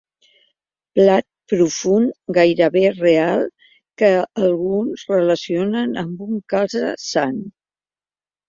Plat 0.99 1.25
profund 1.53 2.15
gairebé 2.37 2.83
real 2.95 3.45
que 4.03 4.09
alguns 4.49 5.05
relacionen 5.13 5.95
amb 6.05 6.25
un 6.31 6.43
calze 6.55 6.93
sant. 7.07 7.39